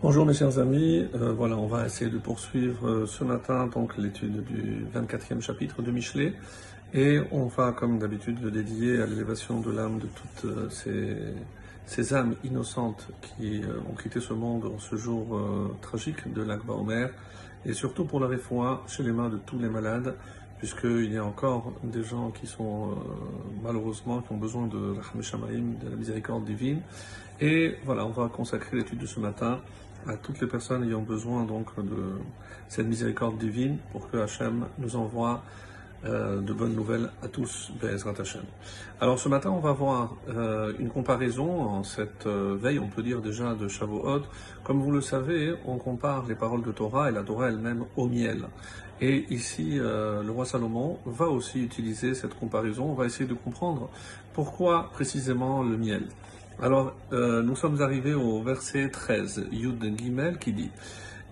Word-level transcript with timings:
Bonjour 0.00 0.24
mes 0.24 0.32
chers 0.32 0.60
amis, 0.60 1.08
euh, 1.16 1.32
voilà, 1.32 1.56
on 1.56 1.66
va 1.66 1.84
essayer 1.84 2.08
de 2.08 2.18
poursuivre 2.18 2.86
euh, 2.88 3.06
ce 3.06 3.24
matin 3.24 3.66
donc 3.66 3.98
l'étude 3.98 4.44
du 4.44 4.86
24e 4.94 5.40
chapitre 5.40 5.82
de 5.82 5.90
Michelet. 5.90 6.34
Et 6.94 7.18
on 7.32 7.46
va 7.46 7.72
comme 7.72 7.98
d'habitude 7.98 8.40
le 8.40 8.52
dédier 8.52 9.02
à 9.02 9.06
l'élévation 9.06 9.60
de 9.60 9.72
l'âme 9.72 9.98
de 9.98 10.06
toutes 10.06 10.44
euh, 10.86 11.34
ces, 11.84 12.14
âmes 12.14 12.36
innocentes 12.44 13.08
qui 13.20 13.62
ont 13.90 13.96
quitté 14.00 14.20
ce 14.20 14.34
monde 14.34 14.66
en 14.66 14.78
ce 14.78 14.94
jour 14.94 15.40
tragique 15.80 16.32
de 16.32 16.42
l'Akba 16.42 16.74
Omer 16.74 17.10
et 17.66 17.72
surtout 17.72 18.04
pour 18.04 18.20
la 18.20 18.28
réfoua 18.28 18.84
chez 18.86 19.02
les 19.02 19.10
mains 19.10 19.30
de 19.30 19.38
tous 19.38 19.58
les 19.58 19.68
malades 19.68 20.14
puisqu'il 20.58 21.12
y 21.12 21.16
a 21.16 21.24
encore 21.24 21.72
des 21.82 22.04
gens 22.04 22.30
qui 22.30 22.46
sont 22.46 22.94
malheureusement 23.64 24.20
qui 24.20 24.32
ont 24.32 24.36
besoin 24.36 24.66
de 24.66 24.78
de 24.78 25.90
la 25.90 25.96
miséricorde 25.96 26.44
divine. 26.44 26.82
Et 27.40 27.76
voilà, 27.84 28.04
on 28.04 28.10
va 28.10 28.28
consacrer 28.28 28.76
l'étude 28.76 28.98
de 28.98 29.06
ce 29.06 29.18
matin 29.18 29.60
à 30.06 30.16
toutes 30.16 30.40
les 30.40 30.46
personnes 30.46 30.84
ayant 30.84 31.02
besoin 31.02 31.44
donc 31.44 31.74
de 31.76 32.18
cette 32.68 32.86
miséricorde 32.86 33.38
divine 33.38 33.78
pour 33.92 34.10
que 34.10 34.18
Hachem 34.18 34.66
nous 34.78 34.96
envoie 34.96 35.42
euh, 36.04 36.40
de 36.40 36.52
bonnes 36.52 36.76
nouvelles 36.76 37.10
à 37.24 37.28
tous, 37.28 37.72
Bezrat 37.80 38.14
Hachem. 38.20 38.44
Alors 39.00 39.18
ce 39.18 39.28
matin, 39.28 39.50
on 39.50 39.58
va 39.58 39.72
voir 39.72 40.14
euh, 40.28 40.72
une 40.78 40.90
comparaison 40.90 41.62
en 41.62 41.82
cette 41.82 42.24
euh, 42.26 42.56
veille, 42.56 42.78
on 42.78 42.86
peut 42.86 43.02
dire 43.02 43.20
déjà 43.20 43.54
de 43.54 43.66
Shavuot. 43.66 44.22
Comme 44.62 44.80
vous 44.80 44.92
le 44.92 45.00
savez, 45.00 45.54
on 45.66 45.76
compare 45.78 46.24
les 46.28 46.36
paroles 46.36 46.62
de 46.62 46.70
Torah 46.70 47.08
et 47.08 47.12
la 47.12 47.24
Torah 47.24 47.48
elle-même 47.48 47.84
au 47.96 48.06
miel. 48.06 48.44
Et 49.00 49.26
ici, 49.30 49.76
le 49.76 50.28
roi 50.28 50.44
Salomon 50.44 50.98
va 51.06 51.26
aussi 51.26 51.62
utiliser 51.62 52.14
cette 52.14 52.34
comparaison. 52.34 52.86
On 52.86 52.94
va 52.94 53.06
essayer 53.06 53.28
de 53.28 53.34
comprendre 53.34 53.90
pourquoi 54.34 54.90
précisément 54.92 55.62
le 55.62 55.76
miel. 55.76 56.02
Alors, 56.60 56.92
euh, 57.12 57.40
nous 57.40 57.54
sommes 57.54 57.80
arrivés 57.82 58.14
au 58.14 58.42
verset 58.42 58.90
13, 58.90 59.46
Yud 59.52 59.96
Gimel, 59.96 60.38
qui 60.38 60.52
dit 60.52 60.70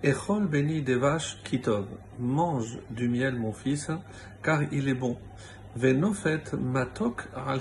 Echol 0.01 0.47
béni 0.47 0.81
des 0.81 0.95
vaches 0.95 1.37
kitov, 1.43 1.85
mange 2.17 2.79
du 2.89 3.09
miel, 3.09 3.35
mon 3.35 3.51
fils, 3.51 3.91
car 4.41 4.61
il 4.71 4.87
est 4.87 4.93
bon. 4.93 5.17
Venofet 5.75 6.43
matok 6.57 7.27
al 7.35 7.59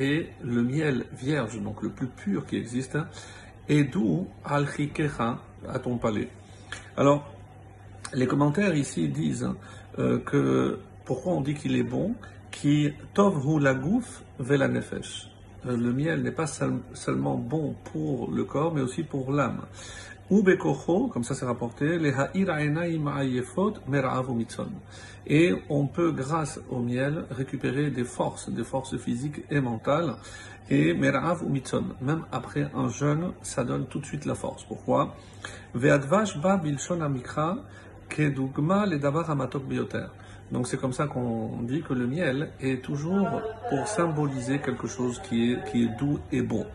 et 0.00 0.30
le 0.42 0.62
miel 0.62 1.04
vierge, 1.12 1.60
donc 1.60 1.82
le 1.82 1.90
plus 1.90 2.06
pur 2.06 2.46
qui 2.46 2.56
existe, 2.56 2.96
est 3.68 3.84
doux 3.84 4.26
al 4.42 4.66
à 5.68 5.78
ton 5.78 5.98
palais. 5.98 6.30
Alors, 6.96 7.30
les 8.14 8.26
commentaires 8.26 8.74
ici 8.74 9.08
disent 9.08 9.50
euh, 9.98 10.20
que 10.20 10.78
pourquoi 11.04 11.34
on 11.34 11.42
dit 11.42 11.54
qu'il 11.54 11.76
est 11.76 11.82
bon, 11.82 12.14
qui 12.50 12.92
tov 13.12 13.44
hu 13.44 13.60
lagouf 13.60 14.22
vela 14.38 14.68
nefesh 14.68 15.26
euh, 15.26 15.31
le 15.64 15.92
miel 15.92 16.22
n'est 16.22 16.32
pas 16.32 16.46
seulement 16.46 17.36
bon 17.36 17.74
pour 17.92 18.30
le 18.30 18.44
corps, 18.44 18.74
mais 18.74 18.80
aussi 18.80 19.02
pour 19.02 19.32
l'âme. 19.32 19.62
Comme 20.30 21.24
ça 21.24 21.46
rapporté, 21.46 21.98
Et 25.26 25.52
on 25.68 25.86
peut, 25.86 26.12
grâce 26.12 26.60
au 26.70 26.78
miel, 26.78 27.26
récupérer 27.30 27.90
des 27.90 28.04
forces, 28.04 28.48
des 28.48 28.64
forces 28.64 28.96
physiques 28.96 29.42
et 29.50 29.60
mentales. 29.60 30.14
Et 30.70 30.94
mer'av 30.94 31.44
même 32.00 32.24
après 32.32 32.70
un 32.74 32.88
jeûne, 32.88 33.32
ça 33.42 33.62
donne 33.62 33.86
tout 33.86 33.98
de 33.98 34.06
suite 34.06 34.24
la 34.24 34.34
force. 34.34 34.64
Pourquoi? 34.64 35.14
Ve'advash 35.74 36.38
amikra 37.00 37.58
davar. 39.00 39.36
Donc 40.52 40.68
c'est 40.68 40.76
comme 40.76 40.92
ça 40.92 41.06
qu'on 41.06 41.62
dit 41.62 41.82
que 41.82 41.94
le 41.94 42.06
miel 42.06 42.50
est 42.60 42.84
toujours 42.84 43.40
pour 43.70 43.88
symboliser 43.88 44.60
quelque 44.60 44.86
chose 44.86 45.18
qui 45.26 45.52
est, 45.52 45.64
qui 45.70 45.84
est 45.84 45.98
doux 45.98 46.18
et 46.30 46.42
bon. 46.42 46.66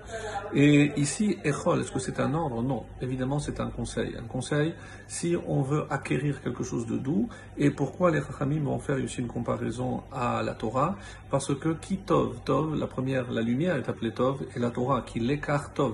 Et 0.54 1.00
ici, 1.00 1.38
Echol, 1.44 1.82
est-ce 1.82 1.92
que 1.92 2.00
c'est 2.00 2.20
un 2.20 2.34
ordre? 2.34 2.64
Non, 2.64 2.86
évidemment 3.02 3.38
c'est 3.38 3.60
un 3.60 3.70
conseil. 3.70 4.16
Un 4.18 4.28
conseil 4.28 4.74
si 5.08 5.36
on 5.48 5.62
veut 5.62 5.86
acquérir 5.92 6.42
quelque 6.42 6.64
chose 6.64 6.88
de 6.88 6.98
doux. 6.98 7.30
Et 7.58 7.70
pourquoi 7.70 8.10
les 8.10 8.22
Chachamim 8.22 8.64
vont 8.64 8.80
faire 8.80 8.98
ici 8.98 9.22
une 9.22 9.28
comparaison 9.28 10.02
à 10.12 10.42
la 10.42 10.56
Torah? 10.56 10.96
Parce 11.30 11.54
que 11.54 11.70
qui 11.70 11.98
Tov, 11.98 12.40
Tov, 12.46 12.76
la 12.76 12.88
première, 12.88 13.32
la 13.32 13.42
lumière 13.42 13.76
est 13.76 13.88
appelée 13.88 14.12
Tov, 14.12 14.44
et 14.56 14.60
la 14.60 14.72
Torah 14.72 15.02
qui 15.02 15.20
l'écart 15.20 15.72
Tov. 15.74 15.94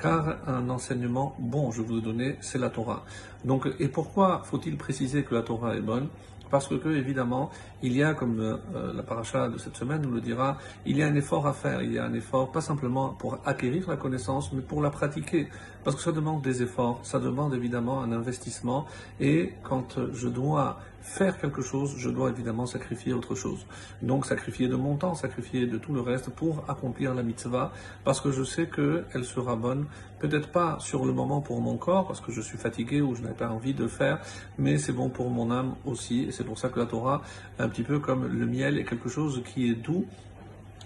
Car 0.00 0.38
un 0.46 0.70
enseignement 0.70 1.36
bon, 1.38 1.70
je 1.72 1.82
vous 1.82 1.96
le 1.96 2.00
donner, 2.00 2.36
c'est 2.40 2.58
la 2.58 2.70
Torah. 2.70 3.04
Donc, 3.44 3.68
et 3.78 3.88
pourquoi 3.88 4.42
faut-il 4.44 4.76
préciser 4.76 5.24
que 5.24 5.34
la 5.34 5.42
Torah 5.42 5.76
est 5.76 5.80
bonne? 5.80 6.08
Parce 6.50 6.68
que, 6.68 6.88
évidemment, 6.96 7.50
il 7.82 7.96
y 7.96 8.02
a, 8.02 8.14
comme 8.14 8.40
euh, 8.40 8.92
la 8.94 9.02
paracha 9.02 9.48
de 9.48 9.58
cette 9.58 9.76
semaine 9.76 10.02
nous 10.02 10.12
le 10.12 10.20
dira, 10.20 10.58
il 10.86 10.96
y 10.96 11.02
a 11.02 11.06
un 11.06 11.14
effort 11.14 11.46
à 11.46 11.52
faire. 11.52 11.82
Il 11.82 11.92
y 11.92 11.98
a 11.98 12.04
un 12.04 12.14
effort, 12.14 12.50
pas 12.50 12.60
simplement 12.60 13.10
pour 13.10 13.38
acquérir 13.44 13.88
la 13.88 13.96
connaissance, 13.96 14.52
mais 14.52 14.62
pour 14.62 14.82
la 14.82 14.90
pratiquer. 14.90 15.48
Parce 15.84 15.96
que 15.96 16.02
ça 16.02 16.12
demande 16.12 16.42
des 16.42 16.62
efforts, 16.62 17.00
ça 17.02 17.18
demande 17.18 17.54
évidemment 17.54 18.02
un 18.02 18.12
investissement. 18.12 18.86
Et 19.20 19.54
quand 19.62 19.98
je 20.12 20.28
dois 20.28 20.78
faire 21.00 21.38
quelque 21.38 21.62
chose, 21.62 21.94
je 21.96 22.10
dois 22.10 22.30
évidemment 22.30 22.66
sacrifier 22.66 23.12
autre 23.12 23.34
chose. 23.34 23.66
Donc 24.02 24.26
sacrifier 24.26 24.68
de 24.68 24.76
mon 24.76 24.96
temps, 24.96 25.14
sacrifier 25.14 25.66
de 25.66 25.78
tout 25.78 25.92
le 25.92 26.00
reste 26.00 26.30
pour 26.30 26.64
accomplir 26.68 27.14
la 27.14 27.22
mitzvah, 27.22 27.72
parce 28.04 28.20
que 28.20 28.30
je 28.30 28.42
sais 28.42 28.68
qu'elle 28.68 29.24
sera 29.24 29.56
bonne, 29.56 29.86
peut-être 30.18 30.50
pas 30.50 30.78
sur 30.80 31.04
le 31.04 31.12
moment 31.12 31.40
pour 31.40 31.60
mon 31.60 31.76
corps, 31.76 32.06
parce 32.06 32.20
que 32.20 32.32
je 32.32 32.40
suis 32.40 32.58
fatigué 32.58 33.00
ou 33.00 33.14
je 33.14 33.22
n'ai 33.22 33.34
pas 33.34 33.48
envie 33.48 33.74
de 33.74 33.86
faire, 33.86 34.20
mais 34.58 34.78
c'est 34.78 34.92
bon 34.92 35.08
pour 35.08 35.30
mon 35.30 35.50
âme 35.50 35.74
aussi, 35.84 36.24
et 36.24 36.32
c'est 36.32 36.44
pour 36.44 36.58
ça 36.58 36.68
que 36.68 36.78
la 36.78 36.86
Torah, 36.86 37.22
un 37.58 37.68
petit 37.68 37.82
peu 37.82 37.98
comme 37.98 38.26
le 38.26 38.46
miel, 38.46 38.78
est 38.78 38.84
quelque 38.84 39.08
chose 39.08 39.42
qui 39.44 39.70
est 39.70 39.74
doux, 39.74 40.06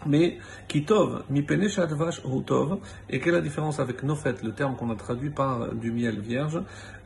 mais 0.06 0.38
kitov, 0.68 1.24
mi 1.30 1.46
ou 2.24 2.40
tov, 2.42 2.78
et 3.10 3.20
quelle 3.20 3.34
est 3.34 3.36
la 3.36 3.42
différence 3.42 3.80
avec 3.80 4.02
nofet, 4.02 4.34
le 4.42 4.52
terme 4.52 4.76
qu'on 4.76 4.90
a 4.90 4.96
traduit 4.96 5.30
par 5.30 5.74
du 5.74 5.90
miel 5.92 6.20
vierge 6.20 6.60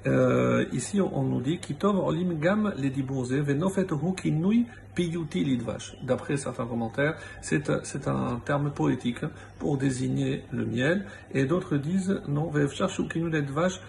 euh, 0.06 0.64
Ici, 0.72 1.00
on 1.00 1.22
nous 1.22 1.40
dit 1.40 1.58
kitov 1.58 1.98
olim 1.98 2.38
gam 2.38 2.72
ledibouze, 2.76 3.34
venofet 3.34 3.86
hu 3.92 4.14
kinui 4.14 4.66
piyuti 4.94 5.44
lidvash. 5.44 5.96
D'après 6.02 6.36
certains 6.36 6.66
commentaires, 6.66 7.16
c'est 7.42 7.68
un 8.08 8.40
terme 8.44 8.70
poétique 8.70 9.24
pour 9.58 9.78
désigner 9.78 10.42
le 10.52 10.64
miel, 10.64 11.06
et 11.32 11.44
d'autres 11.44 11.76
disent 11.76 12.20
non, 12.28 12.50
kinu 13.08 13.30
lidvash 13.30 13.80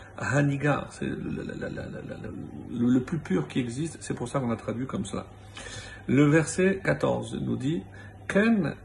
c'est 0.90 1.06
le 1.06 3.00
plus 3.00 3.20
pur 3.20 3.48
qui 3.48 3.60
existe, 3.60 3.98
c'est 4.02 4.14
pour 4.14 4.28
ça 4.28 4.40
qu'on 4.40 4.52
a 4.52 4.56
traduit 4.56 4.86
comme 4.86 5.06
cela. 5.06 5.26
Le 6.08 6.24
verset 6.24 6.80
14 6.84 7.40
nous 7.42 7.58
dit 7.58 7.84
Ken 8.28 8.76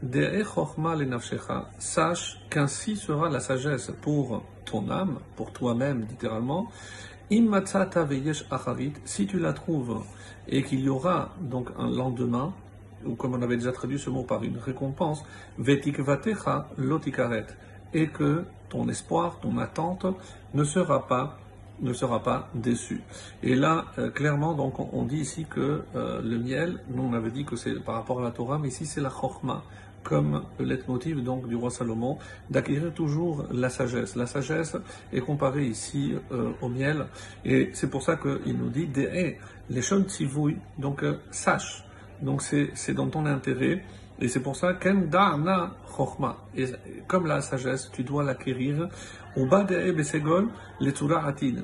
sache 1.77 2.39
qu'ainsi 2.49 2.95
sera 2.95 3.29
la 3.29 3.41
sagesse 3.41 3.91
pour 4.01 4.41
ton 4.63 4.89
âme, 4.89 5.19
pour 5.35 5.51
toi-même 5.51 6.05
littéralement. 6.09 6.71
si 9.05 9.27
tu 9.27 9.39
la 9.39 9.53
trouves 9.53 10.03
et 10.47 10.63
qu'il 10.63 10.79
y 10.79 10.87
aura 10.87 11.35
donc 11.41 11.69
un 11.77 11.89
lendemain, 11.89 12.53
ou 13.05 13.15
comme 13.15 13.33
on 13.33 13.41
avait 13.41 13.57
déjà 13.57 13.73
traduit 13.73 13.99
ce 13.99 14.09
mot 14.09 14.23
par 14.23 14.43
une 14.43 14.57
récompense, 14.57 15.25
vetikvatecha 15.57 16.69
lotikaret, 16.77 17.47
et 17.93 18.07
que 18.07 18.45
ton 18.69 18.87
espoir, 18.87 19.41
ton 19.41 19.57
attente 19.57 20.05
ne 20.53 20.63
sera 20.63 21.05
pas 21.05 21.37
ne 21.81 21.93
sera 21.93 22.21
pas 22.21 22.49
déçu. 22.53 23.01
Et 23.41 23.55
là, 23.55 23.85
euh, 23.97 24.09
clairement, 24.09 24.53
donc, 24.53 24.79
on, 24.79 25.03
dit 25.03 25.17
ici 25.17 25.45
que 25.49 25.83
euh, 25.95 26.21
le 26.21 26.37
miel, 26.37 26.79
nous 26.89 27.03
on 27.03 27.13
avait 27.13 27.31
dit 27.31 27.45
que 27.45 27.55
c'est 27.55 27.73
par 27.83 27.95
rapport 27.95 28.19
à 28.19 28.23
la 28.23 28.31
Torah, 28.31 28.57
mais 28.57 28.69
ici 28.69 28.85
c'est 28.85 29.01
la 29.01 29.09
chorma, 29.09 29.63
comme 30.03 30.43
le 30.59 30.65
leitmotiv 30.65 31.23
donc 31.23 31.47
du 31.47 31.55
roi 31.55 31.69
Salomon, 31.69 32.17
d'acquérir 32.49 32.93
toujours 32.93 33.45
la 33.51 33.69
sagesse. 33.69 34.15
La 34.15 34.27
sagesse 34.27 34.77
est 35.11 35.21
comparée 35.21 35.65
ici 35.65 36.13
euh, 36.31 36.51
au 36.61 36.69
miel, 36.69 37.05
et 37.45 37.69
c'est 37.73 37.89
pour 37.89 38.03
ça 38.03 38.17
qu'il 38.17 38.57
nous 38.57 38.69
dit 38.69 38.89
les 39.69 39.81
shon 39.81 40.05
donc 40.77 41.03
sache. 41.31 41.83
Donc 42.23 42.41
c'est 42.41 42.93
dans 42.93 43.07
ton 43.07 43.25
intérêt. 43.25 43.83
Et 44.19 44.27
c'est 44.27 44.39
pour 44.39 44.55
ça, 44.55 44.73
ken 44.73 45.09
na 45.09 45.71
chokma. 45.95 46.37
Et 46.55 46.65
comme 47.07 47.25
la 47.27 47.41
sagesse, 47.41 47.89
tu 47.91 48.03
dois 48.03 48.23
l'acquérir. 48.23 48.87
Au 49.35 49.45
bas 49.45 49.63
des 49.63 49.91
besegol, 49.91 50.47
les. 50.79 50.93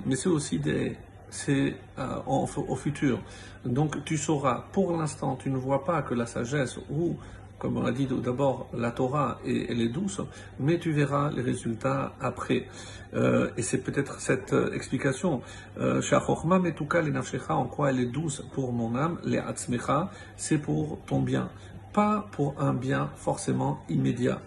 Mais 0.05 0.15
c'est 0.15 0.29
aussi 0.29 0.59
des, 0.59 0.97
c'est 1.29 1.75
euh, 1.97 2.17
au 2.25 2.75
futur. 2.75 3.19
Donc 3.65 4.03
tu 4.03 4.17
sauras, 4.17 4.65
pour 4.71 4.95
l'instant, 4.97 5.35
tu 5.35 5.49
ne 5.49 5.57
vois 5.57 5.83
pas 5.83 6.01
que 6.01 6.13
la 6.13 6.25
sagesse 6.25 6.79
ou 6.89 7.15
comme 7.59 7.77
on 7.77 7.85
a 7.85 7.91
dit 7.91 8.07
d'abord, 8.07 8.69
la 8.73 8.91
Torah, 8.91 9.39
elle 9.45 9.81
est 9.81 9.89
douce, 9.89 10.21
mais 10.59 10.79
tu 10.79 10.91
verras 10.91 11.29
les 11.31 11.41
résultats 11.41 12.13
après. 12.21 12.67
Euh, 13.13 13.49
et 13.57 13.61
c'est 13.61 13.79
peut-être 13.79 14.21
cette 14.21 14.53
euh, 14.53 14.71
explication. 14.73 15.41
Mais 15.77 16.71
tout 16.71 16.85
cas, 16.85 17.01
en 17.49 17.65
quoi 17.65 17.89
elle 17.89 17.99
est 17.99 18.05
douce 18.05 18.43
pour 18.53 18.71
mon 18.71 18.95
âme, 18.95 19.19
les 19.25 19.39
atzmecha, 19.39 20.09
c'est 20.37 20.57
pour 20.57 20.99
ton 21.05 21.21
bien, 21.21 21.49
pas 21.93 22.27
pour 22.31 22.55
un 22.61 22.73
bien 22.73 23.09
forcément 23.15 23.79
immédiat. 23.89 24.41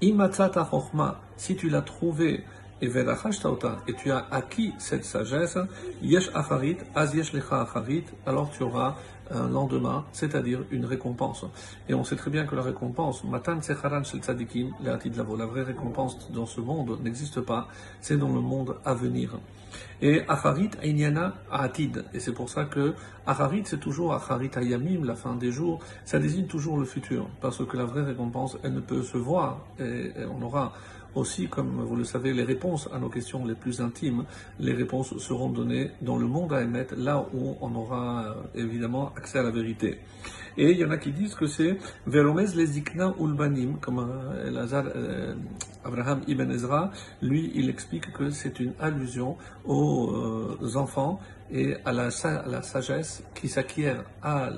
Imatzata 0.00 0.68
si 1.36 1.54
tu 1.54 1.68
l'as 1.68 1.82
trouvé, 1.82 2.44
et 2.82 2.90
et 3.86 3.94
tu 3.94 4.10
as 4.10 4.26
acquis 4.30 4.74
cette 4.78 5.04
sagesse, 5.04 5.56
yesh 6.02 6.30
yesh 7.14 7.32
lecha 7.32 7.66
alors 8.26 8.50
tu 8.50 8.64
auras 8.64 8.96
un 9.30 9.48
lendemain, 9.48 10.04
c'est-à-dire 10.12 10.64
une 10.70 10.84
récompense. 10.84 11.46
Et 11.88 11.94
on 11.94 12.02
sait 12.02 12.16
très 12.16 12.30
bien 12.30 12.44
que 12.44 12.56
la 12.56 12.62
récompense, 12.62 13.24
Matan 13.24 13.60
Shel 13.62 14.20
Tzadikim, 14.20 14.74
la 14.82 15.46
vraie 15.46 15.62
récompense 15.62 16.30
dans 16.32 16.46
ce 16.46 16.60
monde 16.60 16.98
n'existe 17.02 17.40
pas, 17.40 17.68
c'est 18.00 18.18
dans 18.18 18.32
le 18.32 18.40
monde 18.40 18.76
à 18.84 18.94
venir. 18.94 19.38
Et 20.00 20.22
Acharit 20.28 20.70
Ainyana 20.82 21.34
Atid. 21.50 22.04
Et 22.14 22.20
c'est 22.20 22.32
pour 22.32 22.50
ça 22.50 22.64
que 22.64 22.94
Acharit, 23.26 23.62
c'est 23.64 23.80
toujours 23.80 24.14
Acharit 24.14 24.50
Ayamim, 24.54 25.04
la 25.04 25.14
fin 25.14 25.34
des 25.34 25.52
jours, 25.52 25.80
ça 26.04 26.18
désigne 26.18 26.46
toujours 26.46 26.78
le 26.78 26.84
futur. 26.84 27.28
Parce 27.40 27.64
que 27.64 27.76
la 27.76 27.84
vraie 27.84 28.02
récompense, 28.02 28.58
elle 28.62 28.74
ne 28.74 28.80
peut 28.80 29.02
se 29.02 29.16
voir. 29.16 29.66
Et 29.78 30.12
on 30.30 30.42
aura 30.42 30.72
aussi, 31.14 31.48
comme 31.48 31.82
vous 31.82 31.96
le 31.96 32.04
savez, 32.04 32.32
les 32.32 32.44
réponses 32.44 32.88
à 32.92 32.98
nos 32.98 33.08
questions 33.08 33.44
les 33.44 33.54
plus 33.54 33.80
intimes, 33.80 34.24
les 34.58 34.72
réponses 34.72 35.16
seront 35.18 35.50
données 35.50 35.90
dans 36.00 36.16
le 36.16 36.26
monde 36.26 36.52
à 36.52 36.62
émettre, 36.62 36.94
là 36.96 37.26
où 37.34 37.56
on 37.60 37.74
aura 37.74 38.24
euh, 38.24 38.34
évidemment 38.54 39.12
accès 39.16 39.38
à 39.38 39.42
la 39.42 39.50
vérité. 39.50 39.98
Et 40.56 40.70
il 40.70 40.78
y 40.78 40.84
en 40.84 40.90
a 40.90 40.98
qui 40.98 41.12
disent 41.12 41.34
que 41.34 41.46
c'est 41.46 41.78
Velomez 42.06 42.46
les 42.54 42.78
ulbanim, 42.78 43.78
comme 43.80 43.98
euh, 43.98 44.66
euh, 44.96 45.34
Abraham 45.84 46.22
Ibn 46.26 46.50
Ezra, 46.50 46.90
lui, 47.20 47.52
il 47.54 47.68
explique 47.68 48.12
que 48.12 48.30
c'est 48.30 48.60
une 48.60 48.72
allusion 48.80 49.36
aux 49.66 50.76
enfants 50.76 51.20
et 51.52 51.76
à 51.84 51.92
la, 51.92 52.10
sagesse 52.10 53.22
qui 53.34 53.48
s'acquiert 53.48 54.04
à 54.22 54.50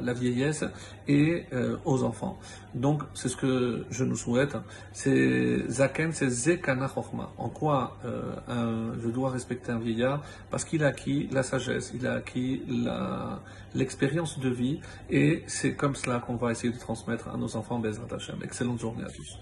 la, 0.00 0.12
vieillesse 0.12 0.64
et 1.06 1.44
euh, 1.52 1.76
aux 1.84 2.02
enfants. 2.02 2.38
Donc, 2.74 3.02
c'est 3.14 3.28
ce 3.28 3.36
que 3.36 3.84
je 3.90 4.04
nous 4.04 4.16
souhaite. 4.16 4.56
C'est 4.92 5.68
Zaken, 5.68 6.12
c'est 6.12 6.28
Zekana 6.28 6.90
En 7.38 7.48
quoi 7.48 7.96
euh, 8.04 8.92
je 9.00 9.08
dois 9.08 9.30
respecter 9.30 9.72
un 9.72 9.78
vieillard? 9.78 10.22
Parce 10.50 10.64
qu'il 10.64 10.82
a 10.84 10.88
acquis 10.88 11.28
la 11.30 11.42
sagesse, 11.42 11.92
il 11.94 12.06
a 12.06 12.14
acquis 12.14 12.62
l'expérience 13.74 14.38
de 14.40 14.48
vie 14.48 14.80
et 15.10 15.44
c'est 15.46 15.74
comme 15.74 15.94
cela 15.94 16.18
qu'on 16.18 16.36
va 16.36 16.50
essayer 16.50 16.72
de 16.72 16.78
transmettre 16.78 17.28
à 17.28 17.36
nos 17.36 17.56
enfants 17.56 17.78
Bezrat 17.78 18.14
Hashem. 18.14 18.36
Excellente 18.42 18.80
journée 18.80 19.04
à 19.04 19.10
tous. 19.10 19.38